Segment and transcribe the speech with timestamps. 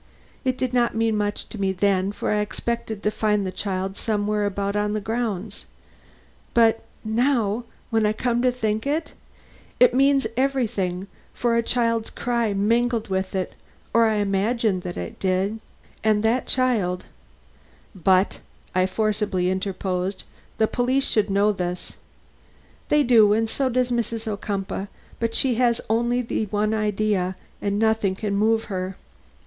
[0.43, 3.95] It did not mean much to me then, for I expected to find the child
[3.95, 5.67] somewhere about the grounds;
[6.55, 9.13] but now, when I come to think, it
[9.93, 13.53] means everything, for a child's cry mingled with it
[13.93, 15.59] (or I imagined that it did)
[16.03, 17.05] and that child"
[17.93, 18.39] "But,"
[18.73, 20.23] I forcibly interposed,
[20.57, 21.93] "the police should know this."
[22.89, 24.25] "They do; and so does Mrs.
[24.27, 24.87] Ocumpaugh;
[25.19, 28.95] but she has only the one idea, and nothing can move her."